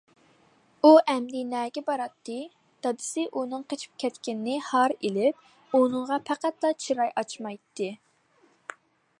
[0.83, 2.37] ئۇ ئەمدى نەگە باراتتى؟
[2.87, 7.95] دادىسى ئۇنىڭ قېچىپ كەتكىنىنى ھار ئېلىپ، ئۇنىڭغا پەقەتلا چىراي ئاچمايتتى.